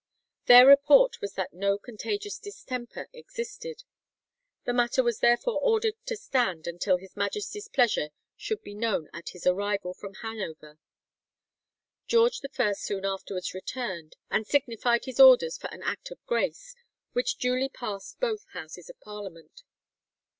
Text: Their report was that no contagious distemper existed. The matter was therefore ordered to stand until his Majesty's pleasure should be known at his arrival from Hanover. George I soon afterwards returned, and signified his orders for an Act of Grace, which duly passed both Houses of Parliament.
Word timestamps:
Their 0.47 0.65
report 0.65 1.21
was 1.21 1.33
that 1.33 1.53
no 1.53 1.77
contagious 1.77 2.39
distemper 2.39 3.07
existed. 3.13 3.83
The 4.63 4.73
matter 4.73 5.03
was 5.03 5.19
therefore 5.19 5.59
ordered 5.61 5.93
to 6.07 6.15
stand 6.17 6.65
until 6.65 6.97
his 6.97 7.15
Majesty's 7.15 7.67
pleasure 7.67 8.09
should 8.35 8.63
be 8.63 8.73
known 8.73 9.09
at 9.13 9.29
his 9.29 9.45
arrival 9.45 9.93
from 9.93 10.15
Hanover. 10.23 10.79
George 12.07 12.41
I 12.57 12.71
soon 12.73 13.05
afterwards 13.05 13.53
returned, 13.53 14.15
and 14.31 14.47
signified 14.47 15.05
his 15.05 15.19
orders 15.19 15.59
for 15.59 15.67
an 15.71 15.83
Act 15.83 16.09
of 16.09 16.25
Grace, 16.25 16.73
which 17.13 17.35
duly 17.35 17.69
passed 17.69 18.19
both 18.19 18.43
Houses 18.53 18.89
of 18.89 18.99
Parliament. 19.01 19.61